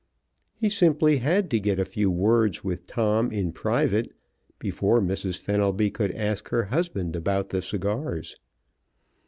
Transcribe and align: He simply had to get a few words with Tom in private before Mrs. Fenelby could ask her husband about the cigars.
He 0.55 0.67
simply 0.69 1.17
had 1.17 1.51
to 1.51 1.59
get 1.59 1.77
a 1.77 1.85
few 1.85 2.09
words 2.09 2.63
with 2.63 2.87
Tom 2.87 3.29
in 3.31 3.51
private 3.51 4.11
before 4.57 4.99
Mrs. 4.99 5.37
Fenelby 5.37 5.91
could 5.91 6.09
ask 6.13 6.49
her 6.49 6.63
husband 6.63 7.15
about 7.15 7.49
the 7.49 7.61
cigars. 7.61 8.35